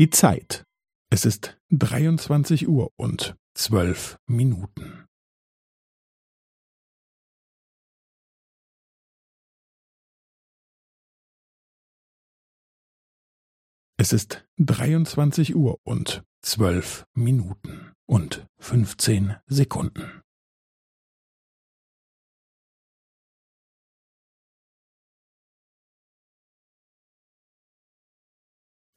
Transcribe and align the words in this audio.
Die 0.00 0.08
Zeit. 0.08 0.64
Es 1.12 1.26
ist 1.26 1.58
23 1.72 2.66
Uhr 2.66 2.88
und 2.96 3.36
12 3.54 4.16
Minuten. 4.26 5.04
Es 13.98 14.14
ist 14.14 14.48
23 14.56 15.54
Uhr 15.54 15.76
und 15.84 16.22
12 16.42 17.04
Minuten 17.14 17.92
und 18.08 18.46
15 18.58 19.36
Sekunden. 19.48 20.22